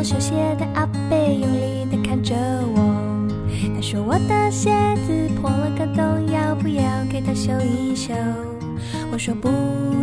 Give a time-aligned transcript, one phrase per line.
[0.00, 2.34] 脚修鞋的阿贝用力地看着
[2.74, 3.28] 我。
[3.74, 4.70] 他说我的鞋
[5.06, 8.14] 子破了个洞，要不要给他修一修？
[9.12, 9.50] 我说不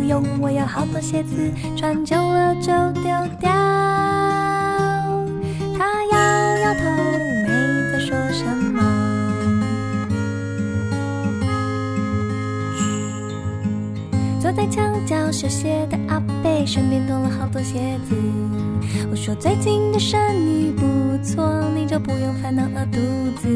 [0.06, 2.66] 用，我有好多鞋子，穿久了就
[3.02, 3.50] 丢掉。
[5.76, 6.80] 他摇摇头，
[7.42, 7.48] 没
[7.90, 8.78] 再说什么。
[14.40, 18.14] 坐在墙角修鞋的阿贝身边多了好多鞋子。
[19.10, 20.82] 我说最近的生意不
[21.22, 22.98] 错，你就不用烦恼饿肚
[23.40, 23.48] 子。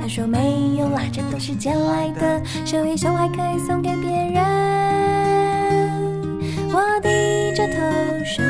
[0.00, 4.44] 他说没有啦，这都是借来的，修一修还可以送给别人。
[6.70, 7.78] 我低着头，
[8.24, 8.44] 说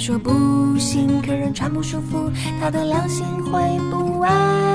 [0.00, 0.30] 说不
[0.78, 4.69] 行，客人穿不舒服，他的良心会不安。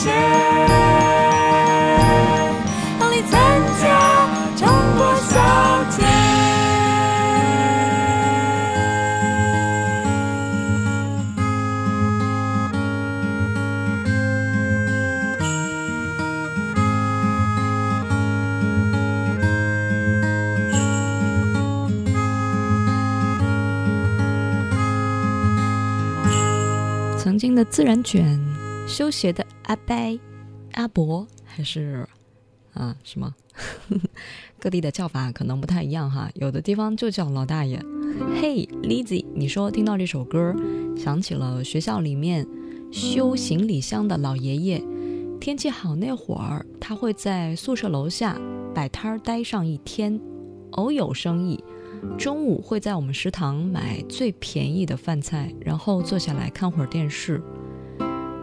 [0.00, 0.10] 好的鞋，
[2.98, 3.84] 风里参加
[4.56, 4.66] 中
[4.96, 5.34] 国小
[5.90, 6.04] 姐。
[27.18, 28.40] 曾经的自然卷，
[28.86, 29.94] 修鞋的阿伯、
[30.72, 32.04] 阿伯，还是
[32.74, 33.32] 啊什么？
[34.58, 37.80] 各地的叫法可能不太一样哈，有的地方就叫老大爷。
[38.42, 40.52] 嘿，Lizzy，你说听到这首歌，
[40.96, 42.44] 想起了学校里面
[42.90, 44.82] 修行李箱的老爷爷。
[45.40, 48.36] 天气好那会儿，他会在宿舍楼下
[48.74, 50.20] 摆摊儿待上一天，
[50.72, 51.62] 偶有生意。
[52.18, 57.40] 中午会在我们食堂买最便宜的饭菜，然后坐下来看会儿电视。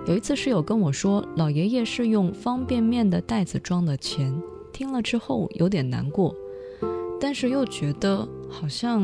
[0.08, 4.34] 有一次室友跟我说，老爷爷是用方便面的袋子装的钱，
[4.72, 6.34] 听了之后有点难过，
[7.20, 9.04] 但是又觉得好像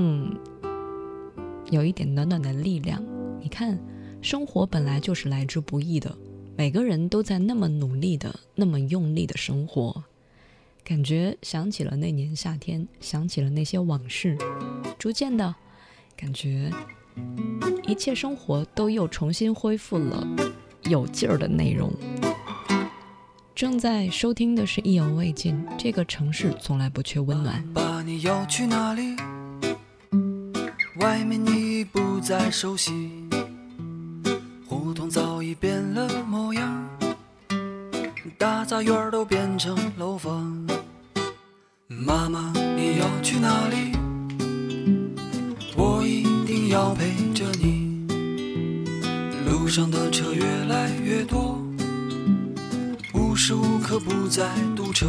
[1.70, 3.04] 有一点暖暖的力量。
[3.42, 3.78] 你看，
[4.22, 6.18] 生活本来就是来之不易的，
[6.56, 10.06] 每个人都在那么努力的、那么用力的生活。
[10.86, 14.38] 感觉想起了那年夏天，想起了那些往事，
[14.98, 15.54] 逐渐的，
[16.16, 16.72] 感觉
[17.86, 20.26] 一切生活都又重新恢复了。
[20.90, 21.92] 有劲儿的内容。
[23.56, 27.64] 正在收听的是《意犹未尽》，这个城市从来不缺温暖。
[27.74, 29.16] 把你要去哪里？
[31.00, 32.92] 外面你已不再熟悉，
[34.68, 36.90] 胡同早已变了模样，
[38.38, 40.68] 大杂院都变成楼房。
[41.88, 43.92] 妈妈，你要去哪里？
[45.76, 47.13] 我一定要陪。
[49.74, 51.60] 路上的车越来越多，
[53.12, 54.44] 无时无刻不在
[54.76, 55.08] 堵车。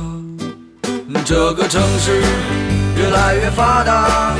[1.22, 2.22] 这个城市
[2.96, 4.34] 越来越发达，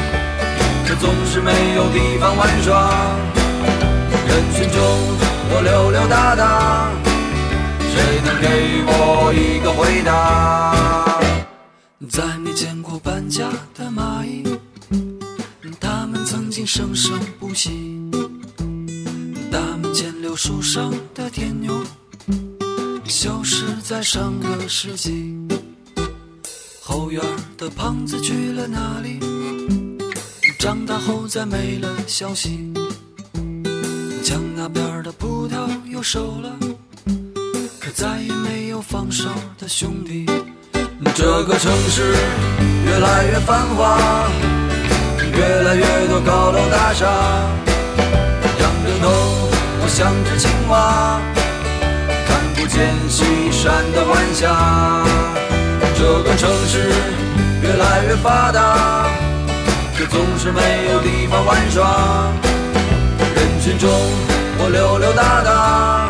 [0.89, 2.91] 可总是没有地方玩耍。
[4.27, 4.81] 人群中
[5.51, 6.91] 我溜溜达达，
[7.93, 11.21] 谁能给我一个回答？
[12.09, 14.43] 再没见过搬家的蚂蚁，
[15.79, 17.94] 它们曾经生生不息。
[20.37, 21.73] 树上的天牛，
[23.07, 25.35] 消失在上个世纪。
[26.83, 27.23] 后院
[27.57, 29.21] 的胖子去了哪里？
[30.59, 32.73] 长大后再没了消息。
[34.23, 36.57] 墙那边的葡萄又熟了，
[37.79, 39.29] 可再也没有放手
[39.59, 40.27] 的兄弟。
[41.15, 42.15] 这个城市
[42.87, 44.29] 越来越繁华，
[45.33, 47.07] 越来越多高楼大厦。
[48.61, 49.44] 仰着头，
[49.85, 51.21] 我像只青蛙，
[52.27, 55.05] 看不见西山的晚霞。
[55.95, 56.89] 这个城市
[57.61, 59.11] 越来越发达，
[59.95, 62.33] 却总是没有地方玩耍。
[63.37, 63.91] 人群中，
[64.57, 66.09] 我溜溜达达，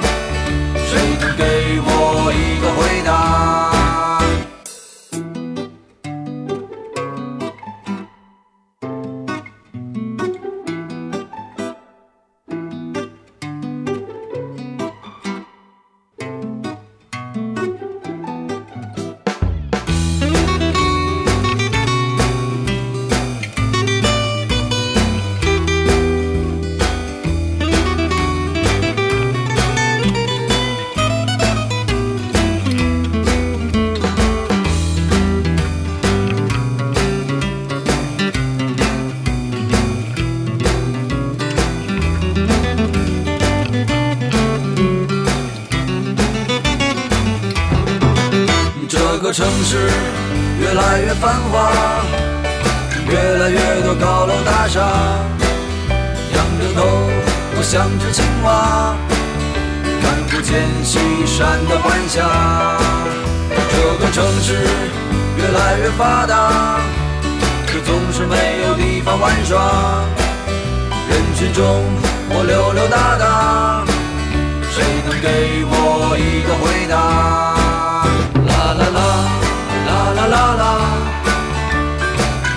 [0.86, 3.23] 谁能给我一个回答？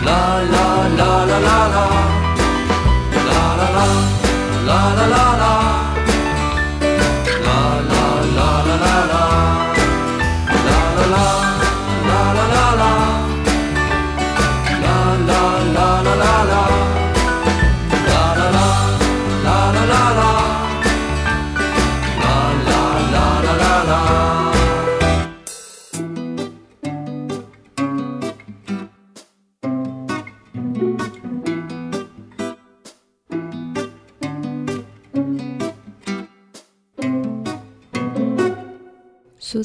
[0.07, 0.56] 啦啦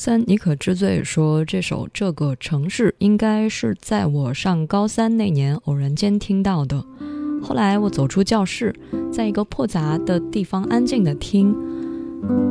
[0.04, 6.84] 三，你可知罪说这首《这个城市》应该是在我上高三那年偶然间听到的。
[7.40, 8.74] 后来我走出教室，
[9.12, 11.54] 在一个破杂的地方安静的听。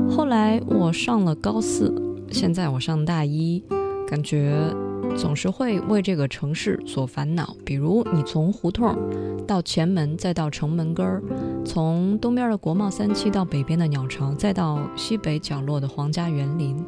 [0.09, 1.93] 后来我上了高四，
[2.31, 3.61] 现在我上大一，
[4.07, 4.73] 感觉
[5.17, 7.53] 总是会为这个城市所烦恼。
[7.65, 8.97] 比如你从胡同
[9.45, 11.21] 到前门，再到城门根儿，
[11.65, 16.81] 从东边的国贸三期到北边的鸟巢，再到西北角落的皇家园林。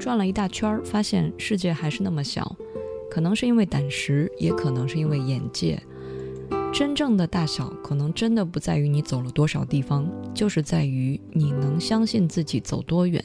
[0.00, 2.56] 转了一大圈儿，发现世界还是那么小，
[3.10, 5.80] 可能是因为胆识，也可能是因为眼界。
[6.72, 13.22] 真正的大小，可能真的不在于你走了多少地方，就是在于你能相信自己走多远，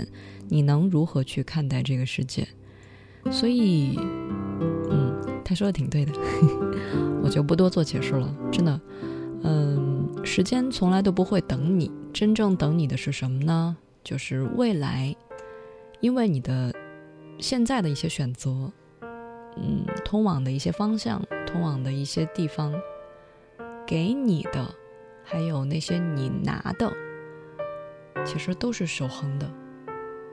[0.49, 2.45] 你能如何去看待这个世界。
[3.31, 3.97] 所以，
[4.91, 5.15] 嗯，
[5.45, 6.11] 他说的挺对的，
[7.23, 8.35] 我就不多做解释了。
[8.51, 8.81] 真的，
[9.43, 13.77] 嗯，时间从来都不会等你，真正等你的是什么呢？
[14.03, 15.15] 就是未来。
[16.05, 16.71] 因为你的
[17.39, 18.71] 现在的一些选择，
[19.57, 22.71] 嗯，通往的一些方向，通往的一些地方，
[23.87, 24.63] 给你的，
[25.23, 26.93] 还有那些你拿的，
[28.23, 29.51] 其实都是守恒的。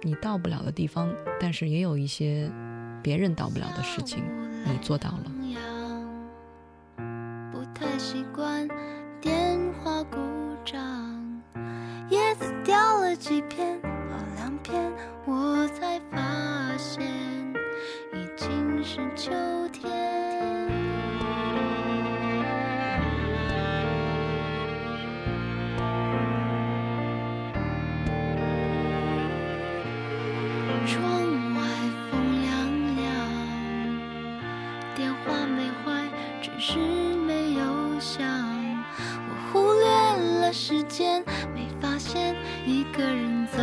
[0.02, 1.10] 你到不了的地方，
[1.40, 2.52] 但是也有一些
[3.02, 4.22] 别人到不了的事情，
[4.66, 5.32] 你做到了。
[7.50, 8.68] 不太习惯
[9.22, 10.18] 电话故
[10.66, 11.42] 障，
[12.10, 13.80] 叶子掉了几片，
[16.94, 17.02] 现
[18.12, 19.32] 已经是秋
[19.72, 19.90] 天。
[30.86, 31.00] 窗
[31.54, 31.60] 外
[32.10, 32.52] 风凉
[32.96, 33.08] 凉，
[34.94, 36.04] 电话没坏，
[36.42, 36.78] 只是
[37.26, 38.22] 没有响。
[39.30, 39.88] 我忽略
[40.42, 43.62] 了时间，没发现一个人走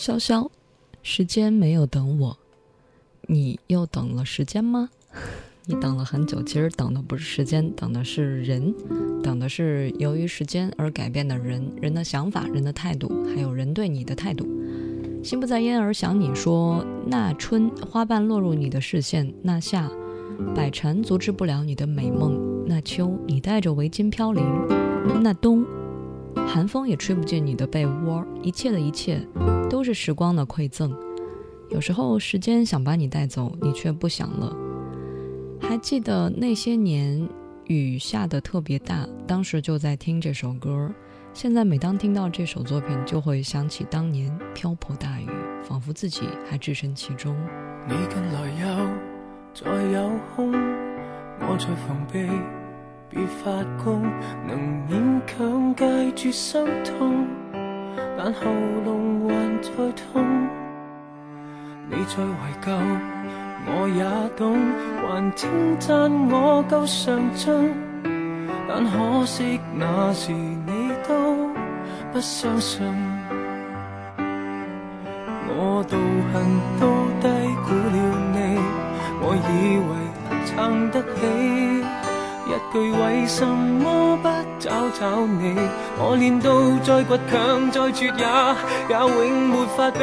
[0.00, 0.48] 潇潇，
[1.02, 2.38] 时间没有等我，
[3.26, 4.88] 你又等了时间吗？
[5.68, 8.74] 你等了很久，其实等的不是时间，等的是人，
[9.22, 14.48] 等的是由于时间而改变的人，人的想法、人的态度，还有人对你的态度。
[15.22, 19.86] 心不在焉而想你说，那春花瓣落入你的视线，那夏
[20.54, 24.42] 百蝉阻止不了你的美梦，那秋你戴着围巾飘零，
[25.22, 25.62] 那冬
[26.52, 29.24] 寒风也吹不进你的被窝，一切的一切
[29.70, 30.92] 都是时光的馈赠。
[31.68, 34.52] 有时候时间想把你带走，你却不想了。
[35.60, 37.28] 还记得那些年
[37.66, 40.92] 雨下的特别大，当时就在听这首歌。
[41.32, 45.28] 现在每当听到这首作品，就会想起当年瓢泼大雨，
[45.62, 47.32] 仿佛自己还置身其中。
[47.86, 48.90] 你近來又
[49.54, 52.28] 再有空，我在防備，
[53.12, 53.50] 別發
[53.82, 54.02] 功，
[54.46, 54.56] 能
[54.88, 57.26] 勉強戒住心痛，
[58.16, 58.40] 但喉
[58.86, 60.48] 嚨還在痛。
[61.88, 62.70] 你在懷舊，
[63.66, 64.04] 我也
[64.36, 64.56] 懂，
[65.02, 65.50] 還稱
[65.80, 65.88] 讚
[66.30, 67.74] 我夠上进，
[68.68, 71.50] 但可惜那時你都
[72.12, 72.86] 不相信。
[75.52, 75.98] 我道
[76.32, 76.32] 行
[76.78, 76.86] 都
[77.20, 77.26] 低
[77.66, 77.98] 估了
[78.32, 78.38] 你，
[79.20, 79.50] 我以
[79.82, 79.90] 為
[80.46, 81.99] 撐得起。
[82.50, 84.28] 一句為什麼不
[84.58, 85.54] 找找你？
[85.98, 86.50] 我練到
[86.82, 88.24] 再倔強再絕也
[88.88, 90.00] 也永沒法比。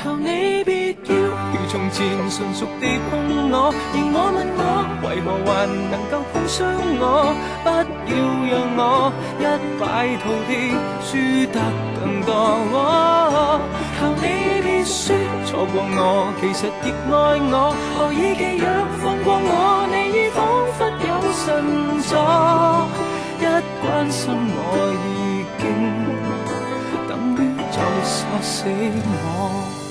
[0.00, 1.12] 求你別要
[1.50, 1.98] 如從前
[2.30, 4.62] 纯熟地碰我，而我问我
[5.02, 5.50] 为何还
[5.90, 6.56] 能够碰伤
[7.00, 7.34] 我？
[7.64, 7.66] 不
[8.06, 8.14] 要
[8.50, 8.80] 让我
[9.40, 9.42] 一
[9.80, 9.82] 败
[10.22, 10.52] 涂地，
[11.02, 11.10] 输
[11.50, 11.58] 得
[11.98, 12.30] 更多。
[13.98, 14.24] 求你
[14.84, 17.12] 说错过我，其实亦爱
[17.50, 18.66] 我，何以寄养
[19.00, 19.86] 放过我？
[19.90, 20.38] 你已仿
[20.76, 21.44] 佛有神
[22.04, 22.12] 助，
[23.40, 23.42] 一
[23.80, 24.58] 关心我
[25.00, 25.62] 已经
[27.08, 27.38] 等于
[27.72, 29.83] 在杀死我。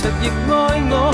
[0.00, 1.12] 其实亦爱我，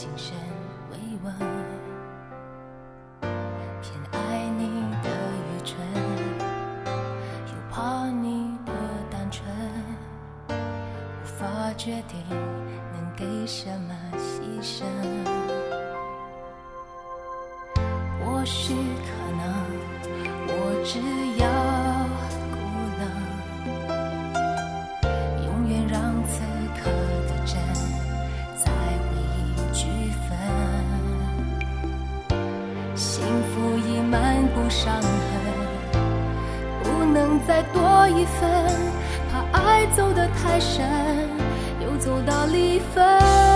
[0.00, 0.34] 温润谨慎
[0.90, 1.30] 慰问，
[3.82, 4.16] 偏爱
[4.56, 4.62] 你
[5.02, 5.76] 的愚蠢，
[7.46, 8.72] 又怕你的
[9.10, 9.44] 单纯，
[10.48, 10.52] 无
[11.24, 11.44] 法
[11.76, 14.84] 决定能给什么牺牲。
[18.24, 19.42] 或许可能
[20.48, 20.50] 我
[20.82, 20.98] 只
[21.42, 21.44] 要
[37.46, 38.50] 再多一分，
[39.30, 40.86] 怕爱走得太深，
[41.84, 43.49] 又走到离分。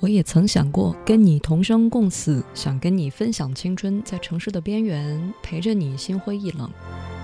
[0.00, 6.68] 我也曾想过跟你同生共死，想跟你分享青春，在城市的边缘陪着你心灰意冷，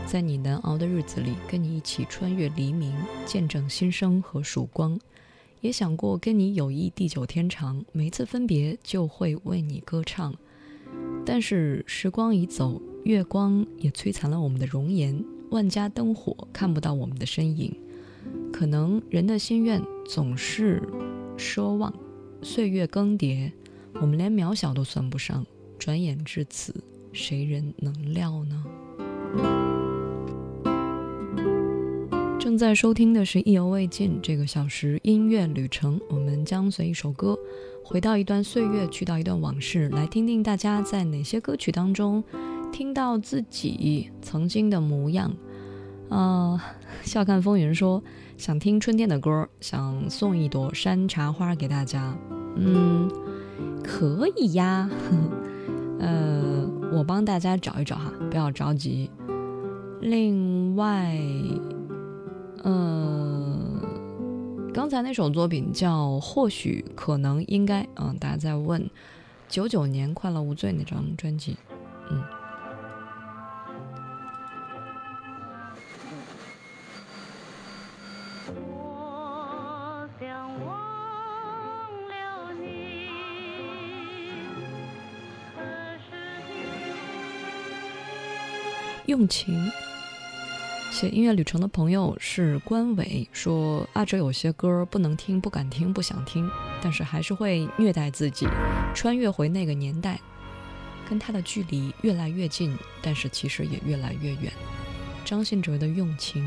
[0.09, 2.94] 在你难熬的日子里跟你一起穿越黎明，
[3.27, 4.99] 见证新生和曙光。
[5.61, 10.35] 也想过跟你友谊地久天长，每一次分别就会为你歌唱。
[11.27, 17.77] 但是时光已走，月光也摧残了我们的容颜，万家灯火看不到我们的身影。
[18.51, 20.83] 可能人的心愿总是
[21.37, 21.92] 奢望。
[22.40, 23.53] 岁月更迭，
[24.01, 25.44] 我们连渺小都算不上。
[25.79, 26.75] 转眼至此，
[27.12, 28.64] 谁人能料呢？
[32.38, 37.37] 正在收听的是《意犹未尽》这个小时音乐旅程，我们将随一首歌，
[37.85, 42.22] 回到一段岁月，去到一段往事，来听听大家在哪些歌曲当中
[42.72, 45.35] 听到自己曾经的模样。
[46.09, 46.64] 啊、
[47.03, 48.03] 笑看风云说
[48.37, 52.16] 想听春天的歌，想送一朵山茶花给大家。
[52.57, 53.11] 嗯，
[53.83, 54.88] 可以呀。
[55.98, 59.11] 呃，我帮大家找一找哈，不要着急。
[60.01, 61.18] 另外，
[62.64, 63.81] 呃，
[64.75, 68.90] 刚才那首作品叫《或许可能应该》，嗯，大家在问
[69.49, 71.57] 九九年《快乐无罪》那张专辑，
[72.11, 72.23] 嗯。
[78.66, 83.09] 我想忘了你，
[85.55, 85.61] 可
[85.99, 86.11] 是
[89.07, 89.71] 用情。
[90.98, 96.50] 写音乐旅程的朋友是关伟，说阿哲有些歌不能听、不敢听、不想听，
[96.82, 98.48] 但是还是会虐待自己，
[98.96, 100.18] 穿越回那个年代，
[101.08, 104.52] 跟他的距离越来越近，但是其实也越来越远。
[105.24, 106.44] 张信哲的《用情》。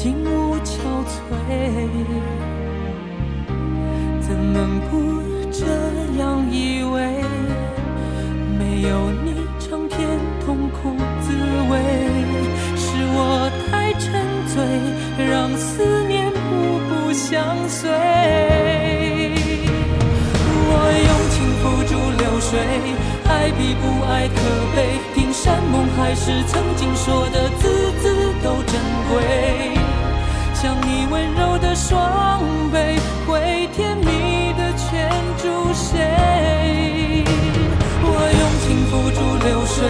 [0.00, 1.12] 怕景物憔悴，
[4.18, 5.20] 怎能不
[5.52, 5.66] 这
[6.18, 7.22] 样以为？
[8.58, 9.98] 没有你，尝遍
[10.46, 11.34] 痛苦滋
[11.70, 11.76] 味，
[12.76, 14.10] 是我太沉
[14.48, 14.64] 醉，
[15.26, 17.90] 让思念步步相随。
[20.72, 22.58] 我用情付诸流水，
[23.28, 24.38] 爱比不爱可
[24.74, 24.78] 悲。
[25.14, 29.79] 听山盟海誓，曾经说的字字都珍贵。
[30.60, 32.76] 像你温柔的双臂，
[33.26, 37.24] 会甜蜜的牵住谁？
[38.02, 38.06] 我
[38.38, 39.88] 用情付诸流水，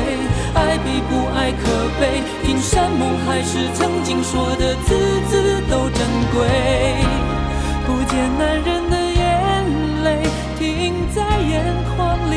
[0.55, 1.67] 爱比不爱可
[1.99, 2.23] 悲。
[2.47, 4.95] 听山盟海誓，曾经说的字
[5.29, 6.39] 字都珍贵。
[7.85, 9.25] 不见男人的眼
[10.05, 10.23] 泪
[10.57, 11.19] 停在
[11.51, 12.35] 眼眶里，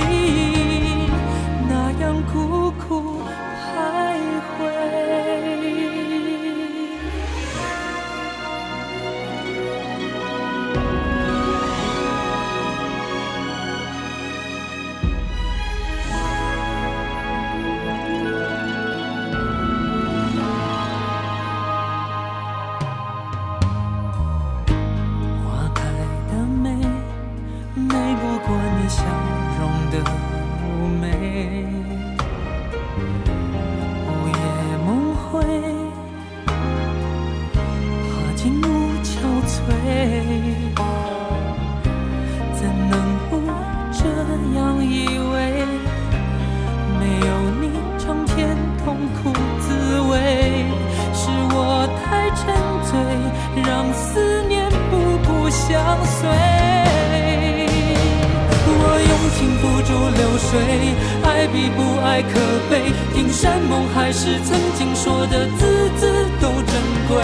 [61.23, 62.39] 爱比不爱可
[62.69, 62.91] 悲。
[63.13, 66.73] 听山盟海誓，曾经说的字字都珍
[67.07, 67.23] 贵。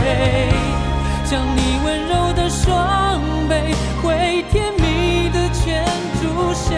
[1.26, 3.54] 将你温柔的双臂，
[4.02, 5.86] 会甜蜜的牵
[6.20, 6.76] 住谁？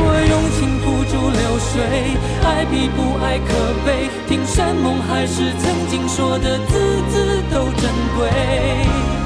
[0.00, 3.48] 我用情付诸流水，爱比不爱可
[3.84, 4.08] 悲。
[4.26, 9.17] 听山盟海誓，曾经说的字字都珍贵。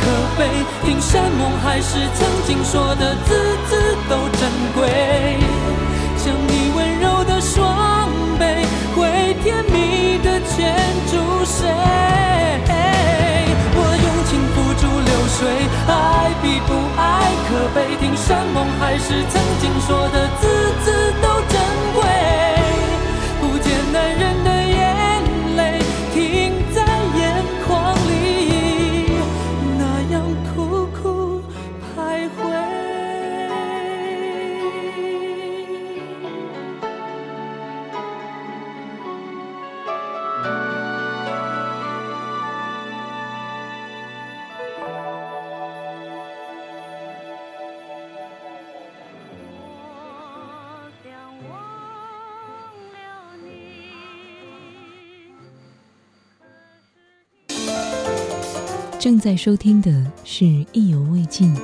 [0.00, 0.02] 可
[0.38, 0.40] 悲。
[0.84, 4.80] 听山盟海誓，曾经说的字字都珍贵。
[6.16, 8.44] 像你温柔的双臂，
[8.94, 10.74] 会甜蜜的牵
[11.10, 11.12] 住
[11.44, 11.68] 谁？
[13.76, 15.40] 我用情付诸流水，
[15.88, 17.02] 爱比不爱
[17.48, 17.76] 可悲。
[18.00, 20.42] 听山盟海誓，曾经说的字
[20.84, 21.26] 字都
[59.04, 61.54] 正在收听的是《意犹未尽》。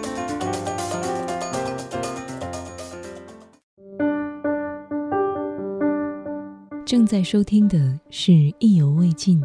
[6.85, 9.41] 正在收听的是《意犹未尽》。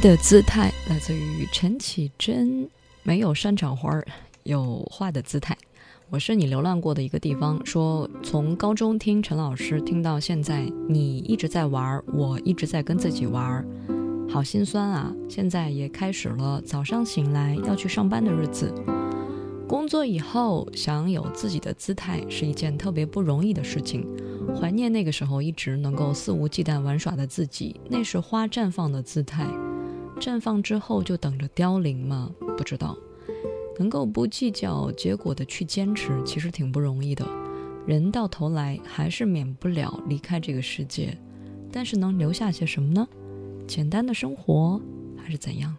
[0.00, 2.66] 的姿态来自于陈绮贞，
[3.02, 4.06] 没有山场花儿，
[4.44, 5.54] 有花的姿态。
[6.08, 13.66] 我是你流浪过的一个地方，说从高中听陈老师听到现在，你一直在玩儿，我一直在跟自己玩儿，
[14.26, 15.14] 好心酸啊！
[15.28, 18.72] 现在也开始了早上醒来要去上班的日子。
[19.68, 24.06] 工作以后想有自己的姿态是一件特别不容易的事情。
[24.58, 29.46] 怀念那个时候一直能够肆无忌惮玩耍的自己，那是花绽放的姿态。
[30.20, 32.30] 绽放之后就等着凋零吗？
[32.56, 32.96] 不知道。
[33.78, 37.26] 能够不计较结果的去坚持，其实挺不容易的。
[37.86, 41.16] 人到头来还是免不了离开这个世界，
[41.72, 43.08] 但是能留下些什么呢？
[43.66, 44.78] 简单的生活，
[45.16, 45.74] 还是怎样？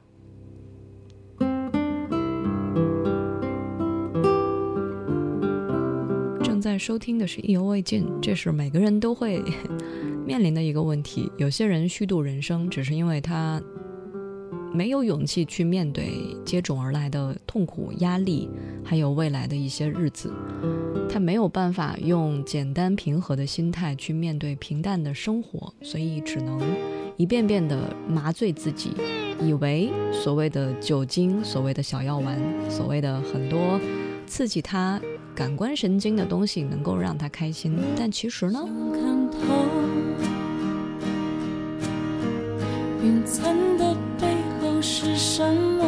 [6.44, 9.44] 正在收听的是意犹未尽，这是每个人都会
[10.26, 11.32] 面临的一个问题。
[11.38, 13.62] 有些人虚度人生，只是因为他
[14.74, 16.14] 没有勇气去面对
[16.46, 18.50] 接踵而来的痛苦、压力，
[18.84, 20.34] 还有未来的一些日子。
[21.10, 26.62] 他没有办法用简单平和的心态去面对平淡的生活，所以只能
[27.18, 28.92] 一遍遍的麻醉自己，
[29.42, 33.78] 以为所谓的酒精、所谓的小药丸、所谓的很多
[34.26, 35.02] 刺激他
[35.36, 38.66] 感官神经的东西能够让他开心，但其实呢？
[43.04, 44.31] 云层的背
[45.24, 45.86] 什么？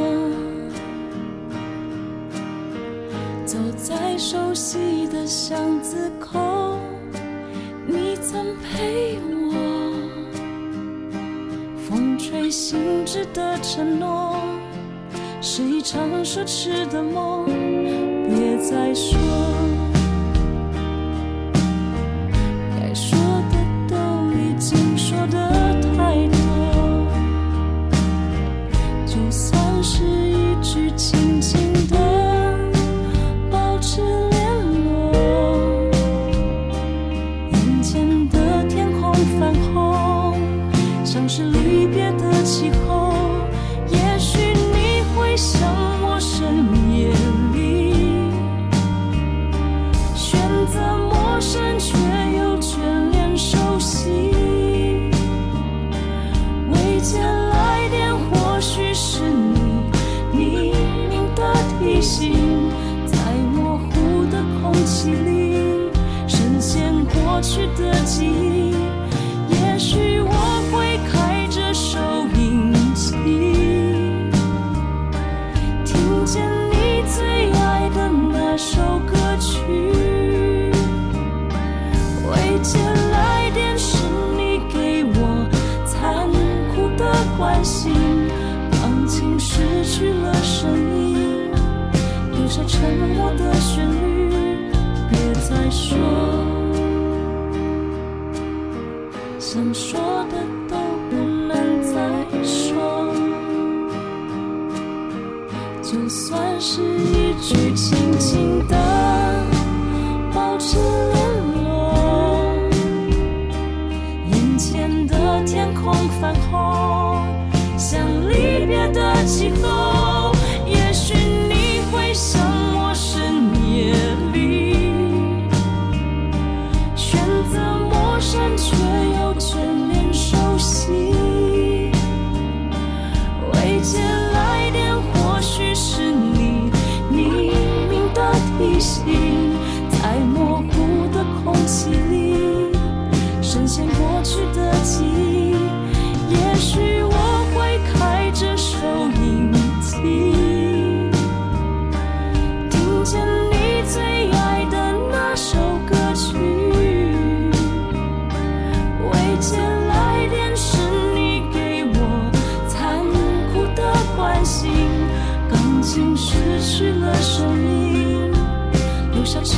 [3.47, 6.77] 走在熟悉的巷子口，
[7.87, 9.55] 你曾陪我。
[11.89, 14.37] 风吹醒止的承诺，
[15.41, 17.45] 是一场奢侈的梦。
[18.29, 19.17] 别再说。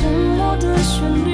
[0.06, 1.25] 沉默的旋律。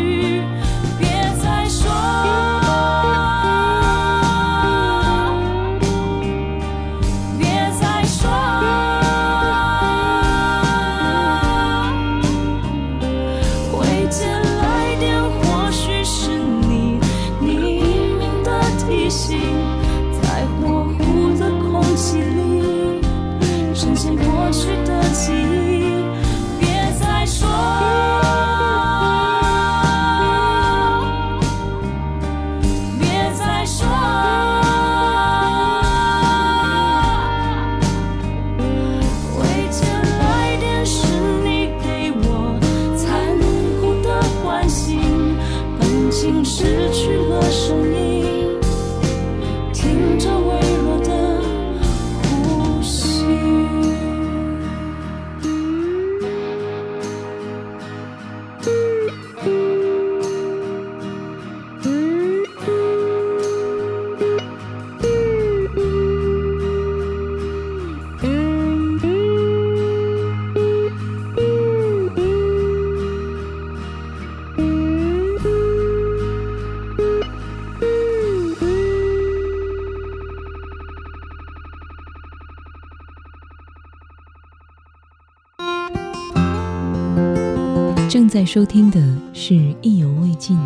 [88.42, 89.00] 在收听的
[89.32, 90.58] 是《意犹未尽》。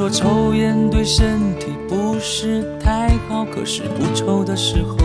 [0.00, 4.96] 说抽烟对身体不是太好，可是不抽的时候，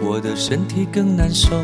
[0.00, 1.56] 我的身体更难受。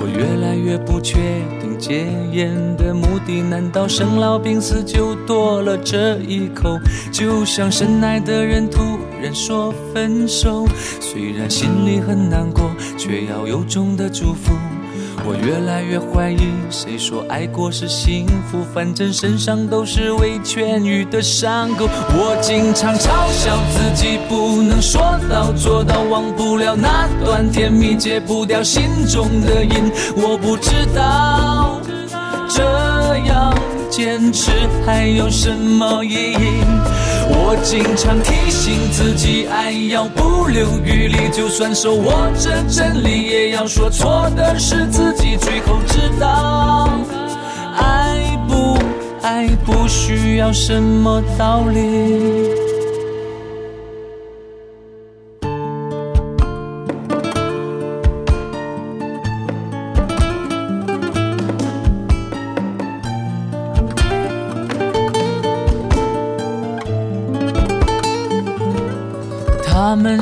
[0.00, 1.14] 我越来越不确
[1.60, 6.76] 定戒烟的目的，难道生老病死就多了这一口？
[7.12, 8.80] 就像深爱的人突
[9.22, 10.66] 然说分手，
[11.00, 12.68] 虽然心里很难过，
[12.98, 14.52] 却要由衷的祝福。
[15.26, 18.62] 我越来越怀疑，谁说爱过是幸福？
[18.74, 21.88] 反正身上都是未痊愈的伤口。
[22.10, 25.00] 我经常嘲笑自己不能说
[25.30, 29.90] 到做到，忘不了那段甜蜜，戒不掉心中的瘾。
[30.14, 31.80] 我不知道
[32.50, 32.62] 这
[33.26, 33.54] 样
[33.88, 34.50] 坚持
[34.84, 36.83] 还有什么意义。
[37.26, 45.36] 我经常提醒自己，爱要不留余力，就算手握着真理，也要说错的是自己。
[45.36, 46.88] 最后知道，
[47.76, 48.78] 爱不
[49.22, 52.63] 爱不需要什么道理。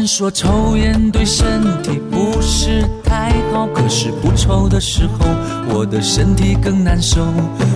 [0.06, 5.26] 说抽烟对身体不是太好，可是不抽的时候，
[5.74, 7.26] 我的身体更难受。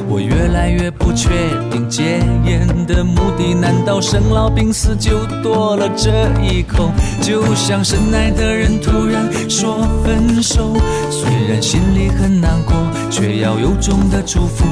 [0.09, 1.29] 我越来越不确
[1.71, 6.11] 定戒烟的目的，难道生老病死就多了这
[6.43, 6.91] 一口？
[7.21, 10.75] 就像深爱的人突然说分手，
[11.11, 12.75] 虽然心里很难过，
[13.11, 14.65] 却要由衷的祝福。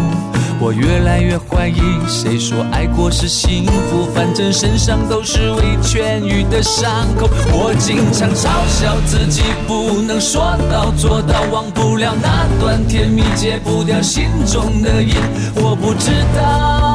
[0.61, 4.07] 我越来越怀疑，谁说爱过是幸福？
[4.15, 7.29] 反正身上都是未痊愈的伤口。
[7.53, 15.15] 我经常嘲笑自己不能说到做到，忘不了那段甜蜜，戒不掉心中的瘾。
[15.57, 16.94] 我不知道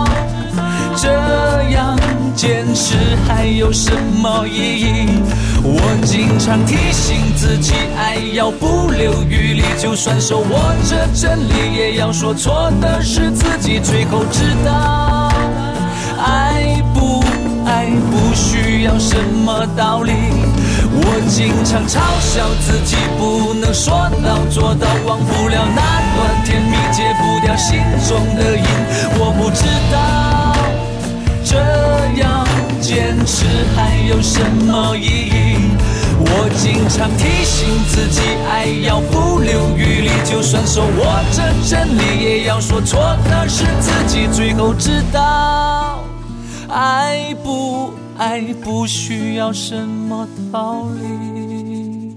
[1.01, 1.09] 这
[1.71, 1.97] 样
[2.35, 2.95] 坚持
[3.25, 3.89] 还有什
[4.21, 5.07] 么意义？
[5.63, 13.79] 我经常提醒自己，爱要不留余力，就算手握着真理，也要说错的是自己。
[13.79, 15.31] 最后知道，
[16.21, 17.23] 爱不
[17.65, 20.11] 爱不需要什么道理。
[20.91, 25.81] 我经常嘲笑自己不能说到做到，忘不了那
[26.17, 28.65] 段甜蜜，戒不掉心中的瘾。
[29.17, 30.58] 我不知道
[31.49, 31.57] 这
[32.21, 32.45] 样
[32.79, 35.57] 坚持还有什么意义？
[36.19, 44.27] 我经常提醒自己，爱要不留余力，就算手握着真理，也要说错的是自己。
[44.31, 46.03] 最后知道，
[46.67, 52.13] 爱不爱不需要什么道理。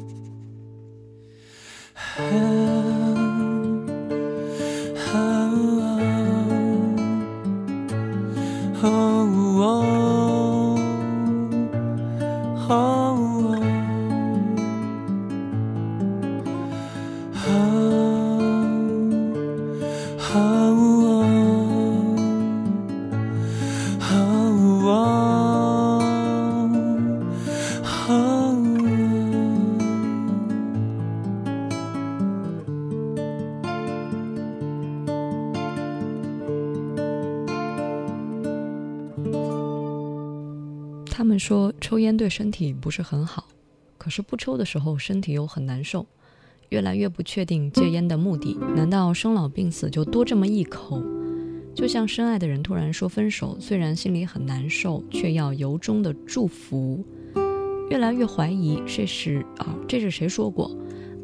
[8.83, 10.02] 他
[41.43, 43.49] 说抽烟对身体不是很好，
[43.99, 46.07] 可是不抽的时候身体又很难受，
[46.69, 48.57] 越来越不确定戒烟的目的。
[48.77, 51.03] 难道生老病死就多这么一口？
[51.75, 57.05] 就像深爱的人突然说分手，虽然心里很难受，却要由衷的祝福。
[57.91, 60.71] 越来越怀疑这是啊，这是谁说过？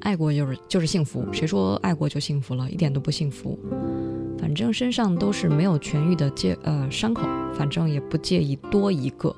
[0.00, 2.68] 爱过就是就是幸福，谁说爱过就幸福了？
[2.68, 3.56] 一点都不幸福。
[4.36, 7.22] 反正身上都是没有痊愈的戒呃伤口，
[7.54, 9.32] 反正也不介意多一个。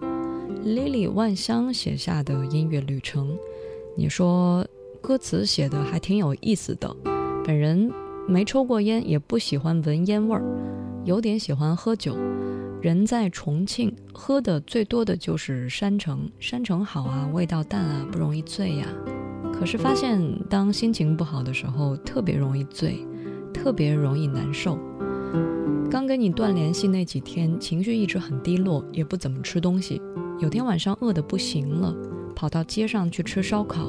[0.64, 3.34] Lily 万香写下的音乐旅程，
[3.96, 4.66] 你说
[5.00, 6.94] 歌词写的还挺有意思的。
[7.44, 7.90] 本人
[8.28, 10.42] 没抽过烟，也不喜欢闻烟味儿，
[11.04, 12.14] 有点喜欢喝酒。
[12.82, 16.30] 人在重庆，喝的最多的就是山城。
[16.38, 18.86] 山城好啊，味道淡啊，不容易醉呀。
[19.52, 22.98] 可是发现，当心情不好的时候，特别容易醉，
[23.52, 24.78] 特别容易难受。
[25.90, 30.00] 刚跟你断联系那几天，情绪一直很低落，也不怎么吃东西。
[30.40, 31.94] 有天晚上饿得不行了，
[32.34, 33.86] 跑到街上去吃烧烤，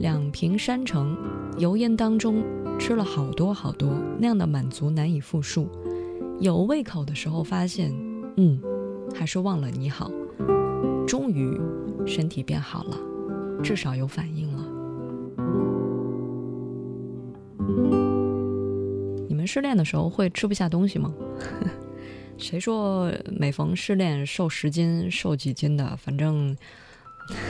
[0.00, 1.16] 两瓶山城，
[1.58, 2.42] 油烟当中
[2.76, 5.68] 吃了好多好多，那样的满足难以复述。
[6.40, 7.94] 有胃口的时候发现，
[8.36, 8.60] 嗯，
[9.14, 10.10] 还是忘了你好。
[11.06, 11.56] 终于，
[12.04, 12.96] 身体变好了，
[13.62, 14.66] 至少有反应了。
[19.28, 21.14] 你们失恋的时候会吃不下东西吗？
[22.40, 25.96] 谁说每逢失恋瘦十斤、瘦几斤的？
[25.96, 26.56] 反正，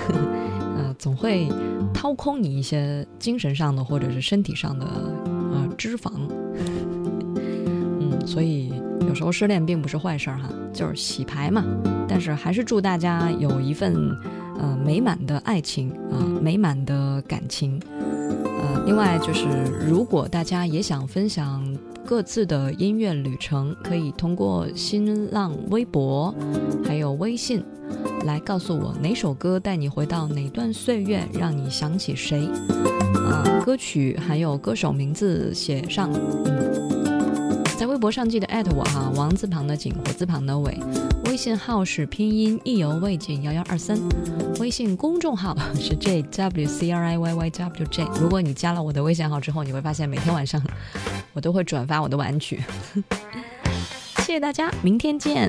[0.08, 1.48] 呃，总会
[1.94, 6.10] 掏空你一些精神上的或者是身体上的呃脂肪。
[8.00, 8.72] 嗯，所以
[9.06, 11.64] 有时候失恋并不是坏事儿哈，就是洗牌嘛。
[12.08, 13.94] 但是还是祝大家有一份
[14.58, 17.80] 呃美满的爱情啊，美满的感情。
[17.88, 19.46] 呃，另外就是
[19.88, 21.64] 如果大家也想分享。
[22.10, 26.34] 各自的音乐旅程，可以通过新浪微博，
[26.84, 27.62] 还有微信，
[28.24, 32.48] 来告诉我哪首歌带你回到哪段岁月，让你想起谁。
[33.14, 36.10] 啊，歌曲还有歌手名字写上，
[36.46, 40.76] 嗯，在微博上记得艾特我哈，王字旁的景，火字旁的伟。
[41.24, 43.98] 微信号是拼音意犹未尽幺幺二三，
[44.58, 48.04] 微信公众号 是 J W C R I Y Y W J。
[48.20, 50.60] 如果你加了我的微信号之后，你会发现每天晚上。
[51.32, 52.60] 我都会转发我的玩具，
[54.18, 55.48] 谢谢大家，明天见。